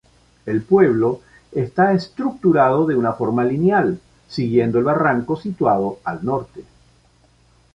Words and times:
El 0.47 0.63
pueblo 0.63 1.21
está 1.51 1.93
estructurado 1.93 2.87
de 2.87 2.95
una 2.95 3.13
forma 3.13 3.43
lineal, 3.45 3.99
siguiendo 4.27 4.79
el 4.79 4.85
barranco 4.85 5.35
situado 5.39 5.99
al 6.03 6.25
norte. 6.25 6.63